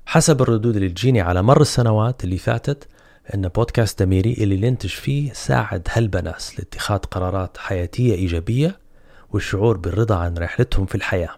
حسب 0.06 0.42
الردود 0.42 0.76
اللي 0.76 0.88
تجيني 0.88 1.20
على 1.20 1.42
مر 1.42 1.60
السنوات 1.60 2.24
اللي 2.24 2.38
فاتت 2.38 2.88
أن 3.34 3.48
بودكاست 3.48 4.02
دميري 4.02 4.32
اللي 4.32 4.70
ننتج 4.70 4.88
فيه 4.88 5.32
ساعد 5.32 5.88
هالبناس 5.92 6.58
لاتخاذ 6.58 6.98
قرارات 6.98 7.58
حياتية 7.58 8.14
إيجابية 8.14 8.78
والشعور 9.30 9.76
بالرضا 9.76 10.16
عن 10.16 10.38
رحلتهم 10.38 10.86
في 10.86 10.94
الحياة. 10.94 11.30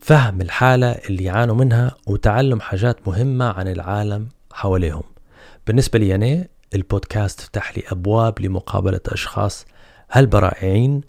فهم 0.00 0.40
الحالة 0.40 0.90
اللي 0.90 1.24
يعانوا 1.24 1.54
منها 1.54 1.96
وتعلم 2.06 2.60
حاجات 2.60 3.08
مهمة 3.08 3.44
عن 3.44 3.68
العالم 3.68 4.28
حواليهم. 4.52 5.02
بالنسبة 5.66 5.98
لي 5.98 6.14
أنا 6.14 6.46
البودكاست 6.74 7.40
فتح 7.40 7.78
لي 7.78 7.84
أبواب 7.88 8.40
لمقابلة 8.40 9.00
أشخاص 9.08 9.66
هالبرائعين 10.10 11.00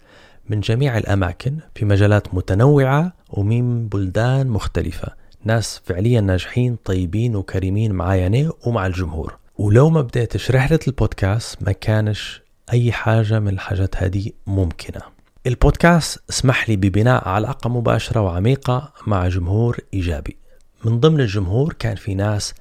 من 0.48 0.60
جميع 0.60 0.98
الأماكن 0.98 1.56
في 1.74 1.84
مجالات 1.84 2.34
متنوعة 2.34 3.12
ومن 3.30 3.88
بلدان 3.88 4.46
مختلفة. 4.46 5.08
ناس 5.44 5.80
فعليا 5.84 6.20
ناجحين 6.20 6.76
طيبين 6.84 7.36
وكريمين 7.36 7.92
معايا 7.92 8.26
أنا 8.26 8.52
ومع 8.66 8.86
الجمهور. 8.86 9.38
ولو 9.58 9.90
ما 9.90 10.00
بديتش 10.02 10.50
رحلة 10.50 10.78
البودكاست 10.88 11.62
ما 11.62 11.72
كانش 11.72 12.42
أي 12.72 12.92
حاجة 12.92 13.40
من 13.40 13.48
الحاجات 13.48 13.96
هذه 13.96 14.30
ممكنة. 14.46 15.00
البودكاست 15.46 16.22
اسمح 16.30 16.68
لي 16.68 16.76
ببناء 16.76 17.28
علاقة 17.28 17.70
مباشرة 17.70 18.20
وعميقة 18.20 18.92
مع 19.06 19.28
جمهور 19.28 19.78
إيجابي. 19.94 20.36
من 20.84 21.00
ضمن 21.00 21.20
الجمهور 21.20 21.72
كان 21.78 21.96
في 21.96 22.14
ناس 22.14 22.54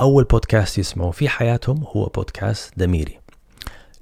أول 0.00 0.24
بودكاست 0.24 0.78
يسمعوا 0.78 1.12
في 1.12 1.28
حياتهم 1.28 1.84
هو 1.84 2.06
بودكاست 2.06 2.72
دميري. 2.76 3.21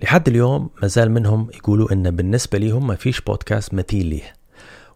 لحد 0.03 0.29
اليوم 0.29 0.71
مازال 0.83 1.11
منهم 1.11 1.49
يقولوا 1.55 1.93
إن 1.93 2.11
بالنسبة 2.11 2.59
ليهم 2.59 2.87
ما 2.87 2.95
فيش 2.95 3.21
بودكاست 3.21 3.75
مثيل 3.75 4.07
ليه. 4.07 4.33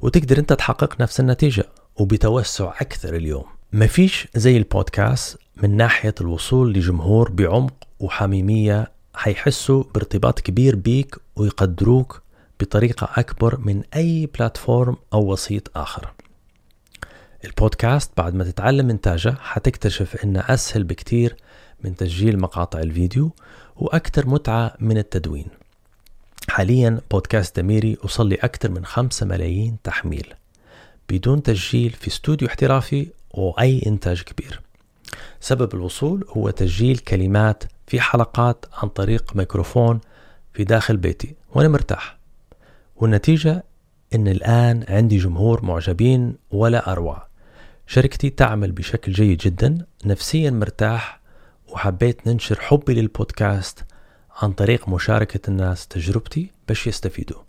وتقدر 0.00 0.38
أنت 0.38 0.52
تحقق 0.52 1.00
نفس 1.00 1.20
النتيجة 1.20 1.64
وبتوسع 1.96 2.72
أكثر 2.80 3.16
اليوم. 3.16 3.44
ما 3.72 3.86
فيش 3.86 4.28
زي 4.34 4.56
البودكاست 4.56 5.38
من 5.62 5.76
ناحية 5.76 6.14
الوصول 6.20 6.72
لجمهور 6.72 7.30
بعمق 7.30 7.74
وحميمية 8.00 8.90
حيحسوا 9.14 9.84
بارتباط 9.94 10.40
كبير 10.40 10.76
بيك 10.76 11.16
ويقدروك 11.36 12.22
بطريقة 12.60 13.08
أكبر 13.16 13.60
من 13.60 13.82
أي 13.96 14.28
بلاتفورم 14.38 14.96
أو 15.12 15.32
وسيط 15.32 15.78
آخر. 15.78 16.12
البودكاست 17.44 18.10
بعد 18.16 18.34
ما 18.34 18.44
تتعلم 18.44 18.90
إنتاجه 18.90 19.34
حتكتشف 19.40 20.24
إنه 20.24 20.40
أسهل 20.40 20.84
بكتير 20.84 21.36
من 21.84 21.96
تسجيل 21.96 22.40
مقاطع 22.40 22.78
الفيديو 22.78 23.32
وأكثر 23.76 24.26
متعة 24.26 24.74
من 24.80 24.98
التدوين. 24.98 25.46
حاليا 26.48 27.00
بودكاست 27.10 27.60
دميري 27.60 27.96
وصل 28.04 28.32
أكثر 28.32 28.70
من 28.70 28.84
5 28.84 29.26
ملايين 29.26 29.76
تحميل. 29.84 30.34
بدون 31.10 31.42
تسجيل 31.42 31.90
في 31.90 32.08
استوديو 32.08 32.48
احترافي 32.48 33.06
وأي 33.30 33.82
إنتاج 33.86 34.22
كبير. 34.22 34.60
سبب 35.40 35.74
الوصول 35.74 36.24
هو 36.28 36.50
تسجيل 36.50 36.98
كلمات 36.98 37.64
في 37.86 38.00
حلقات 38.00 38.66
عن 38.72 38.88
طريق 38.88 39.36
ميكروفون 39.36 40.00
في 40.52 40.64
داخل 40.64 40.96
بيتي 40.96 41.34
وأنا 41.54 41.68
مرتاح. 41.68 42.18
والنتيجة 42.96 43.64
إن 44.14 44.28
الآن 44.28 44.84
عندي 44.88 45.16
جمهور 45.18 45.64
معجبين 45.64 46.36
ولا 46.50 46.92
أروع. 46.92 47.26
شركتي 47.86 48.30
تعمل 48.30 48.72
بشكل 48.72 49.12
جيد 49.12 49.38
جدا 49.38 49.86
نفسيا 50.04 50.50
مرتاح 50.50 51.20
وحبيت 51.74 52.26
ننشر 52.26 52.60
حبي 52.60 52.94
للبودكاست 52.94 53.84
عن 54.42 54.52
طريق 54.52 54.88
مشاركة 54.88 55.50
الناس 55.50 55.88
تجربتي 55.88 56.50
باش 56.68 56.86
يستفيدوا. 56.86 57.40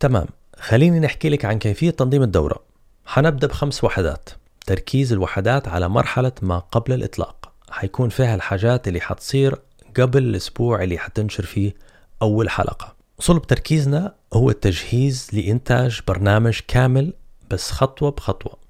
تمام 0.00 0.26
خليني 0.56 1.00
نحكي 1.00 1.28
لك 1.28 1.44
عن 1.44 1.58
كيفية 1.58 1.90
تنظيم 1.90 2.22
الدورة. 2.22 2.62
حنبدأ 3.06 3.46
بخمس 3.46 3.84
وحدات. 3.84 4.28
تركيز 4.66 5.12
الوحدات 5.12 5.68
على 5.68 5.88
مرحلة 5.88 6.32
ما 6.42 6.58
قبل 6.58 6.92
الإطلاق. 6.92 7.52
حيكون 7.70 8.08
فيها 8.08 8.34
الحاجات 8.34 8.88
اللي 8.88 9.00
حتصير 9.00 9.58
قبل 10.00 10.22
الأسبوع 10.22 10.82
اللي 10.82 10.98
حتنشر 10.98 11.44
فيه 11.44 11.74
أول 12.22 12.50
حلقة. 12.50 12.94
صلب 13.18 13.42
تركيزنا 13.42 14.14
هو 14.32 14.50
التجهيز 14.50 15.28
لإنتاج 15.32 16.00
برنامج 16.08 16.60
كامل 16.68 17.12
بس 17.50 17.70
خطوة 17.70 18.10
بخطوة. 18.10 18.65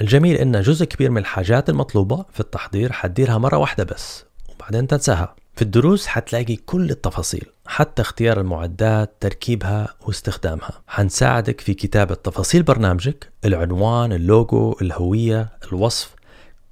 الجميل 0.00 0.36
إن 0.36 0.60
جزء 0.60 0.84
كبير 0.84 1.10
من 1.10 1.18
الحاجات 1.18 1.70
المطلوبة 1.70 2.24
في 2.32 2.40
التحضير 2.40 2.92
حتديرها 2.92 3.38
مرة 3.38 3.56
واحدة 3.56 3.84
بس 3.84 4.24
وبعدين 4.48 4.86
تنساها. 4.86 5.34
في 5.54 5.62
الدروس 5.62 6.06
حتلاقي 6.06 6.56
كل 6.56 6.90
التفاصيل 6.90 7.44
حتى 7.66 8.02
اختيار 8.02 8.40
المعدات 8.40 9.12
تركيبها 9.20 9.88
واستخدامها. 10.06 10.70
حنساعدك 10.86 11.60
في 11.60 11.74
كتابة 11.74 12.14
تفاصيل 12.14 12.62
برنامجك 12.62 13.28
العنوان 13.44 14.12
اللوجو 14.12 14.76
الهوية 14.82 15.48
الوصف 15.72 16.14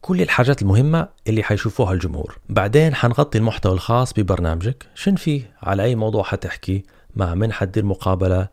كل 0.00 0.22
الحاجات 0.22 0.62
المهمة 0.62 1.08
اللي 1.26 1.42
حيشوفوها 1.42 1.92
الجمهور. 1.92 2.38
بعدين 2.48 2.94
حنغطي 2.94 3.38
المحتوى 3.38 3.72
الخاص 3.72 4.12
ببرنامجك. 4.12 4.86
شن 4.94 5.14
فيه؟ 5.14 5.52
على 5.62 5.82
أي 5.82 5.94
موضوع 5.94 6.22
حتحكي؟ 6.22 6.84
مع 7.16 7.34
من 7.34 7.52
حتدير 7.52 7.84
مقابلة؟ 7.84 8.48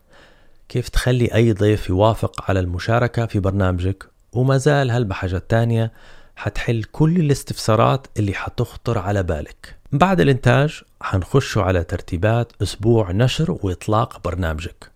كيف 0.69 0.89
تخلي 0.89 1.35
أي 1.35 1.53
ضيف 1.53 1.89
يوافق 1.89 2.45
على 2.47 2.59
المشاركة 2.59 3.25
في 3.25 3.39
برنامجك؟ 3.39 4.10
وما 4.33 4.57
زال 4.57 4.91
هالبحاجات 4.91 5.49
تانية 5.49 5.91
حتحل 6.35 6.83
كل 6.83 7.15
الاستفسارات 7.19 8.07
اللي 8.19 8.33
حتخطر 8.33 8.97
على 8.97 9.23
بالك. 9.23 9.75
بعد 9.91 10.19
الإنتاج 10.21 10.81
حنخشوا 11.01 11.63
على 11.63 11.83
ترتيبات 11.83 12.51
أسبوع 12.61 13.11
نشر 13.11 13.57
وإطلاق 13.63 14.21
برنامجك. 14.23 14.91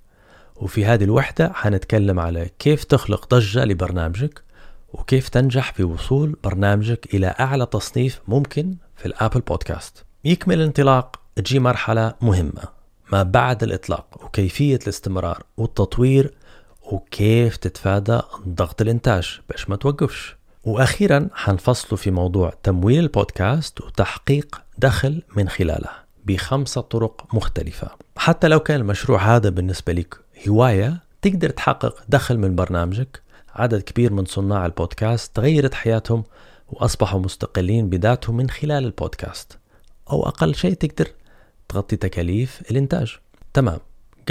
وفي 0.56 0.86
هذه 0.86 1.04
الوحدة 1.04 1.52
حنتكلم 1.54 2.20
على 2.20 2.50
كيف 2.60 2.84
تخلق 2.84 3.30
ضجة 3.30 3.66
لبرنامجك 3.66 4.44
وكيف 4.94 5.30
تنجح 5.30 5.74
في 5.74 5.84
وصول 5.84 6.38
برنامجك 6.44 7.16
إلى 7.16 7.36
أعلى 7.40 7.66
تصنيف 7.66 8.22
ممكن 8.28 8.76
في 8.96 9.06
الأبل 9.06 9.42
بودكاست. 9.42 10.06
يكمل 10.26 10.56
الانطلاق 10.62 11.20
تجي 11.36 11.60
مرحلة 11.60 12.14
مهمة. 12.22 12.64
ما 13.12 13.24
بعد 13.24 13.64
الإطلاق 13.64 14.26
وكيفية 14.26 14.80
الاستمرار 14.84 15.44
والتطوير 15.58 16.34
وكيف 16.92 17.58
تتفادى 17.58 18.22
ضغط 18.48 18.82
الإنتاج 18.82 19.40
باش 19.50 19.70
ما 19.70 19.76
توقفش. 19.76 20.36
وأخيرا 20.64 21.30
حنفصلوا 21.34 21.98
في 21.98 22.12
موضوع 22.12 22.54
تمويل 22.64 23.00
البودكاست 23.00 23.82
وتحقيق 23.82 24.62
دخل 24.78 25.22
من 25.36 25.50
خلاله 25.50 25.90
بخمسة 26.26 26.82
طرق 26.82 27.28
مختلفة. 27.34 27.90
حتى 28.18 28.48
لو 28.48 28.60
كان 28.60 28.82
المشروع 28.82 29.36
هذا 29.36 29.50
بالنسبة 29.50 29.94
لك 29.94 30.16
هواية 30.48 31.02
تقدر 31.22 31.50
تحقق 31.50 32.04
دخل 32.10 32.38
من 32.38 32.56
برنامجك. 32.56 33.22
عدد 33.56 33.82
كبير 33.82 34.14
من 34.14 34.26
صناع 34.26 34.66
البودكاست 34.66 35.36
تغيرت 35.36 35.74
حياتهم 35.74 36.24
وأصبحوا 36.68 37.20
مستقلين 37.20 37.90
بذاتهم 37.90 38.38
من 38.38 38.50
خلال 38.50 38.86
البودكاست. 38.86 39.58
أو 40.12 40.28
أقل 40.28 40.56
شيء 40.56 40.74
تقدر 40.74 41.08
تغطي 41.68 41.96
تكاليف 41.96 42.62
الإنتاج. 42.72 43.18
تمام. 43.54 43.80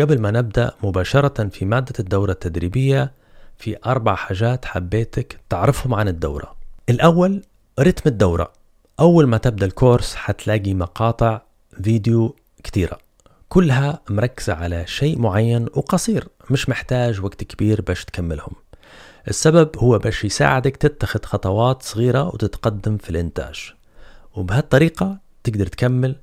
قبل 0.00 0.20
ما 0.20 0.30
نبدأ 0.30 0.72
مباشرة 0.82 1.48
في 1.48 1.64
مادة 1.64 1.92
الدورة 1.98 2.32
التدريبية 2.32 3.12
في 3.58 3.76
أربع 3.86 4.14
حاجات 4.14 4.64
حبيتك 4.64 5.40
تعرفهم 5.48 5.94
عن 5.94 6.08
الدورة. 6.08 6.56
الأول 6.88 7.42
رتم 7.80 8.10
الدورة. 8.10 8.52
أول 9.00 9.26
ما 9.26 9.36
تبدأ 9.36 9.66
الكورس 9.66 10.14
حتلاقي 10.14 10.74
مقاطع 10.74 11.42
فيديو 11.82 12.36
كتيرة. 12.64 12.98
كلها 13.48 14.00
مركزة 14.10 14.54
على 14.54 14.86
شيء 14.86 15.18
معين 15.18 15.66
وقصير 15.74 16.28
مش 16.50 16.68
محتاج 16.68 17.20
وقت 17.20 17.44
كبير 17.44 17.80
باش 17.80 18.04
تكملهم. 18.04 18.52
السبب 19.28 19.70
هو 19.78 19.98
باش 19.98 20.24
يساعدك 20.24 20.76
تتخذ 20.76 21.22
خطوات 21.22 21.82
صغيرة 21.82 22.26
وتتقدم 22.26 22.96
في 22.96 23.10
الإنتاج. 23.10 23.72
وبهالطريقة 24.34 25.18
تقدر 25.44 25.66
تكمل 25.66 26.16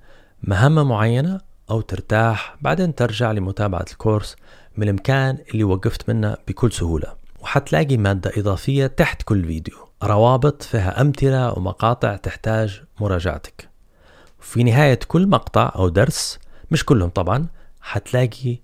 مهمة 0.43 0.83
معينة 0.83 1.50
أو 1.71 1.81
ترتاح 1.81 2.55
بعدين 2.61 2.95
ترجع 2.95 3.31
لمتابعة 3.31 3.85
الكورس 3.91 4.35
من 4.77 4.89
المكان 4.89 5.37
اللي 5.51 5.63
وقفت 5.63 6.09
منه 6.09 6.37
بكل 6.47 6.71
سهولة. 6.71 7.13
وحتلاقي 7.39 7.97
مادة 7.97 8.31
إضافية 8.37 8.87
تحت 8.87 9.21
كل 9.21 9.45
فيديو. 9.45 9.75
روابط 10.03 10.63
فيها 10.63 11.01
أمثلة 11.01 11.53
ومقاطع 11.53 12.15
تحتاج 12.15 12.81
مراجعتك. 12.99 13.69
في 14.39 14.63
نهاية 14.63 14.99
كل 15.07 15.27
مقطع 15.27 15.71
أو 15.75 15.89
درس 15.89 16.39
مش 16.71 16.85
كلهم 16.85 17.09
طبعا 17.09 17.47
حتلاقي 17.81 18.59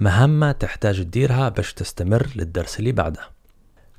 مهمة 0.00 0.52
تحتاج 0.52 1.02
تديرها 1.02 1.48
باش 1.48 1.74
تستمر 1.74 2.28
للدرس 2.36 2.78
اللي 2.78 2.92
بعده. 2.92 3.20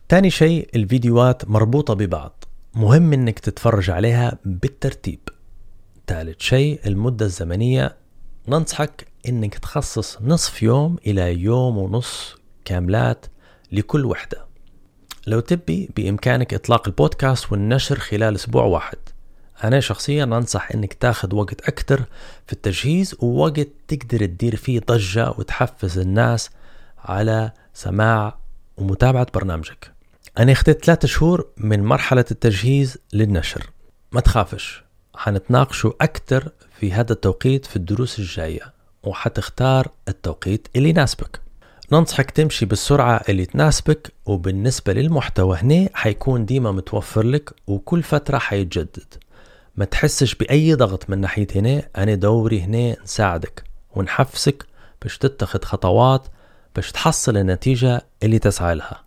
تاني 0.10 0.30
شيء 0.30 0.70
الفيديوهات 0.76 1.50
مربوطة 1.50 1.94
ببعض. 1.94 2.44
مهم 2.76 3.14
إنك 3.14 3.40
تتفرج 3.40 3.90
عليها 3.90 4.38
بالترتيب. 4.46 5.20
ثالث 6.08 6.40
شيء 6.40 6.80
المدة 6.86 7.26
الزمنية 7.26 7.96
ننصحك 8.50 9.08
إنك 9.28 9.58
تخصص 9.58 10.18
نصف 10.22 10.64
يوم 10.64 10.98
إلى 11.08 11.42
يوم 11.42 11.78
ونص 11.78 12.36
كاملات 12.66 13.26
لكل 13.72 14.06
وحدة. 14.06 14.46
لو 15.28 15.40
تبي 15.40 15.90
بإمكانك 15.96 16.54
إطلاق 16.54 16.88
البودكاست 16.88 17.52
والنشر 17.52 18.00
خلال 18.00 18.36
أسبوع 18.36 18.64
واحد. 18.64 18.98
أنا 19.64 19.80
شخصيا 19.80 20.24
أنصح 20.24 20.72
إنك 20.72 20.94
تاخذ 20.94 21.36
وقت 21.36 21.62
أكتر 21.62 22.04
في 22.48 22.54
التجهيز 22.54 23.16
ووقت 23.20 23.68
تقدر 23.88 24.26
تدير 24.26 24.56
فيه 24.56 24.80
ضجة 24.80 25.30
وتحفز 25.30 25.98
الناس 25.98 26.50
على 27.00 27.52
سماع 27.74 28.38
ومتابعة 28.78 29.28
برنامجك. 29.34 29.92
أنا 30.38 30.52
أخذت 30.52 30.86
ثلاثة 30.86 31.08
شهور 31.08 31.48
من 31.58 31.84
مرحلة 31.84 32.26
التجهيز 32.32 32.98
للنشر. 33.14 33.70
ما 34.12 34.22
تخافش 34.22 34.84
حنتناقشوا 35.16 35.92
أكتر 36.02 36.52
في 36.80 36.94
هذا 36.94 37.14
التوقيت 37.14 37.66
في 37.66 37.76
الدروس 37.76 38.20
الجاية 38.20 38.74
وحتختار 39.04 39.92
التوقيت 40.08 40.68
اللي 40.76 40.90
يناسبك. 40.90 41.42
ننصحك 41.92 42.32
تمشي 42.32 42.66
بالسرعة 42.66 43.22
اللي 43.30 43.46
تناسبك 43.46 44.14
وبالنسبة 44.26 44.94
للمحتوى 44.94 45.58
هنا 45.58 45.90
حيكون 45.94 46.46
ديما 46.46 46.72
متوفر 46.72 47.24
لك 47.24 47.54
وكل 47.68 48.04
فترة 48.04 48.38
حيتجدد. 48.38 49.14
ما 49.76 49.86
تحسش 49.86 50.36
بأي 50.36 50.74
ضغط 50.74 51.10
من 51.10 51.22
ناحية 51.22 51.48
هنا 51.56 51.84
أنا 51.98 52.16
دوري 52.16 52.62
هنا 52.62 53.04
نساعدك 53.04 53.64
ونحفزك 53.96 54.66
باش 55.02 55.18
تتخذ 55.18 55.64
خطوات 55.64 56.28
باش 56.76 56.92
تحصل 56.92 57.38
النتيجة 57.38 58.06
اللي 58.24 58.40
تسعى 58.40 58.76
لها. 58.76 59.04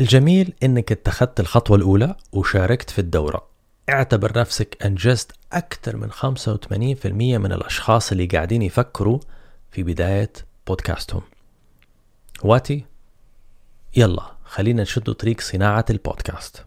الجميل 0.00 0.54
إنك 0.62 0.92
اتخذت 0.92 1.40
الخطوة 1.40 1.76
الأولى 1.76 2.14
وشاركت 2.32 2.90
في 2.90 2.98
الدورة. 2.98 3.49
اعتبر 3.92 4.38
نفسك 4.38 4.84
أنجزت 4.84 5.32
أكثر 5.52 5.96
من 5.96 6.12
85% 6.12 7.06
من 7.38 7.52
الأشخاص 7.52 8.12
اللي 8.12 8.26
قاعدين 8.26 8.62
يفكروا 8.62 9.18
في 9.70 9.82
بداية 9.82 10.32
بودكاستهم. 10.66 11.22
واتي 12.44 12.84
يلا 13.96 14.32
خلينا 14.44 14.82
نشد 14.82 15.12
طريق 15.12 15.40
صناعة 15.40 15.84
البودكاست. 15.90 16.64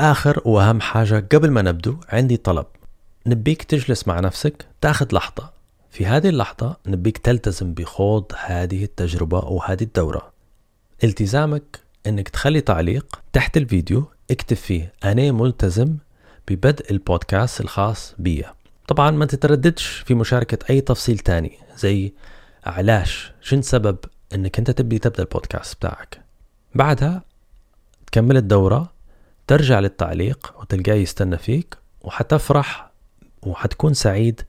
آخر 0.00 0.42
وأهم 0.44 0.80
حاجة 0.80 1.26
قبل 1.32 1.50
ما 1.50 1.62
نبدو 1.62 1.96
عندي 2.08 2.36
طلب. 2.36 2.66
نبيك 3.26 3.62
تجلس 3.62 4.08
مع 4.08 4.20
نفسك 4.20 4.66
تاخذ 4.80 5.14
لحظة. 5.14 5.50
في 5.90 6.06
هذه 6.06 6.28
اللحظة 6.28 6.76
نبيك 6.86 7.18
تلتزم 7.18 7.74
بخوض 7.74 8.32
هذه 8.38 8.84
التجربة 8.84 9.38
وهذه 9.38 9.82
الدورة. 9.82 10.32
التزامك 11.04 11.80
إنك 12.06 12.28
تخلي 12.28 12.60
تعليق 12.60 13.20
تحت 13.32 13.56
الفيديو 13.56 14.10
اكتب 14.30 14.56
فيه 14.56 14.92
أنا 15.04 15.32
ملتزم 15.32 15.96
ببدء 16.48 16.90
البودكاست 16.90 17.60
الخاص 17.60 18.14
بي 18.18 18.44
طبعا 18.88 19.10
ما 19.10 19.26
تترددش 19.26 19.86
في 19.86 20.14
مشاركة 20.14 20.58
أي 20.70 20.80
تفصيل 20.80 21.18
تاني 21.18 21.58
زي 21.76 22.12
علاش؟ 22.66 23.32
شن 23.40 23.62
سبب 23.62 23.96
إنك 24.34 24.58
أنت 24.58 24.70
تبي 24.70 24.98
تبدأ 24.98 25.22
البودكاست 25.22 25.76
بتاعك؟ 25.76 26.20
بعدها 26.74 27.22
تكمل 28.06 28.36
الدورة 28.36 28.92
ترجع 29.46 29.80
للتعليق 29.80 30.54
وتلقاه 30.60 30.94
يستنى 30.94 31.38
فيك 31.38 31.76
وحتفرح 32.00 32.90
وحتكون 33.42 33.94
سعيد 33.94 34.40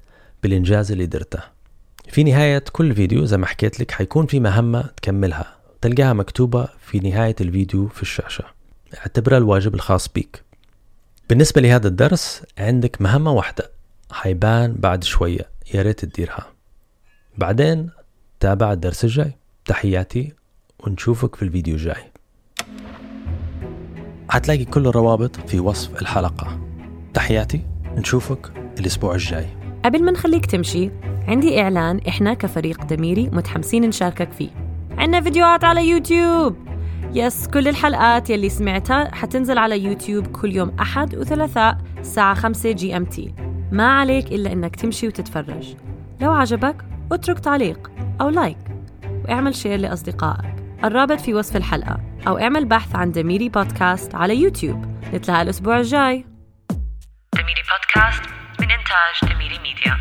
بالإنجاز 0.44 0.92
اللي 0.92 1.06
درته. 1.06 1.40
في 2.10 2.24
نهاية 2.24 2.64
كل 2.72 2.96
فيديو 2.96 3.26
زي 3.26 3.38
ما 3.38 3.46
حكيت 3.46 3.80
لك 3.80 3.92
حيكون 3.92 4.26
في 4.26 4.40
مهمة 4.40 4.82
تكملها. 4.82 5.56
تلقاها 5.82 6.14
مكتوبة 6.14 6.68
في 6.82 7.00
نهاية 7.00 7.36
الفيديو 7.42 7.88
في 7.88 8.02
الشاشة. 8.02 8.44
اعتبرها 8.98 9.38
الواجب 9.38 9.76
الخاص 9.76 10.08
بيك. 10.08 10.47
بالنسبة 11.30 11.62
لهذا 11.62 11.88
الدرس 11.88 12.44
عندك 12.58 13.02
مهمة 13.02 13.32
واحدة. 13.32 13.72
حيبان 14.12 14.74
بعد 14.74 15.04
شوية. 15.04 15.50
يا 15.74 15.82
ريت 15.82 16.06
تديرها. 16.06 16.46
بعدين 17.38 17.90
تابع 18.40 18.74
الدرس 18.74 19.04
الجاي. 19.04 19.32
تحياتي 19.66 20.34
ونشوفك 20.80 21.36
في 21.36 21.44
الفيديو 21.44 21.76
الجاي. 21.76 22.12
حتلاقي 24.30 24.66
كل 24.66 24.88
الروابط 24.88 25.36
في 25.50 25.60
وصف 25.60 26.02
الحلقة. 26.02 26.60
تحياتي. 27.14 27.62
نشوفك 27.96 28.52
الأسبوع 28.80 29.14
الجاي. 29.14 29.48
قبل 29.86 30.04
ما 30.04 30.12
نخليك 30.12 30.46
تمشي 30.46 30.92
عندي 31.28 31.62
إعلان 31.62 32.02
إحنا 32.08 32.34
كفريق 32.34 32.84
دميري 32.84 33.30
متحمسين 33.30 33.88
نشاركك 33.88 34.32
فيه. 34.32 34.50
عنا 34.98 35.22
فيديوهات 35.22 35.64
على 35.64 35.90
يوتيوب. 35.90 36.56
yes 37.18 37.48
كل 37.48 37.68
الحلقات 37.68 38.30
يلي 38.30 38.50
سمعتها 38.50 39.16
حتنزل 39.16 39.58
على 39.58 39.84
يوتيوب 39.84 40.28
كل 40.28 40.56
يوم 40.56 40.76
أحد 40.80 41.16
وثلاثاء 41.16 41.78
الساعة 41.98 42.34
5 42.34 42.72
GMT 42.72 43.34
ما 43.72 44.00
عليك 44.00 44.26
إلا 44.26 44.52
إنك 44.52 44.76
تمشي 44.76 45.08
وتتفرج. 45.08 45.76
لو 46.22 46.32
عجبك 46.32 46.86
اترك 47.12 47.40
تعليق 47.40 47.92
أو 48.22 48.30
like 48.30 48.58
واعمل 49.26 49.56
share 49.56 49.80
لأصدقائك. 49.80 50.56
الرابط 50.84 51.22
في 51.22 51.34
وصف 51.34 51.56
الحلقة 51.56 52.00
أو 52.28 52.38
اعمل 52.38 52.66
بحث 52.66 52.96
عن 52.96 53.12
دميري 53.12 53.50
بودكاست 53.50 54.16
على 54.16 54.42
يوتيوب. 54.42 54.86
نتلاقى 55.14 55.42
الأسبوع 55.42 55.80
الجاي. 55.80 56.26
دميري 57.34 57.62
بودكاست 57.70 58.24
من 58.60 58.72
إنتاج 58.72 59.34
دميري 59.34 59.60
ميديا. 59.60 59.98